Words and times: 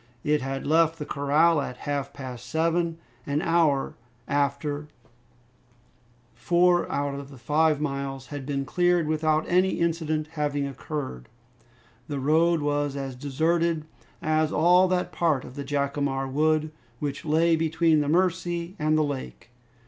It 0.23 0.41
had 0.41 0.65
left 0.65 0.97
the 0.97 1.05
corral 1.05 1.61
at 1.61 1.77
half 1.85 2.11
past 2.11 2.47
seven. 2.47 2.97
An 3.27 3.39
hour 3.39 3.93
after, 4.27 4.87
four 6.33 6.91
out 6.91 7.13
of 7.13 7.29
the 7.29 7.37
five 7.37 7.79
miles 7.79 8.25
had 8.33 8.43
been 8.43 8.65
cleared, 8.65 9.05
without 9.07 9.45
any 9.47 9.73
incident 9.79 10.29
having 10.31 10.65
occurred. 10.65 11.29
The 12.07 12.19
road 12.19 12.61
was 12.63 12.95
as 12.95 13.15
deserted 13.15 13.85
as 14.23 14.51
all 14.51 14.87
that 14.87 15.11
part 15.11 15.45
of 15.45 15.53
the 15.53 15.63
Jacamar 15.63 16.27
Wood 16.27 16.71
which 16.97 17.23
lay 17.23 17.55
between 17.55 17.99
the 18.01 18.09
Mercy 18.09 18.75
and 18.79 18.97
the 18.97 19.03
lake. 19.03 19.51